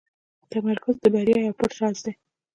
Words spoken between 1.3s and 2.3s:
یو پټ راز دی.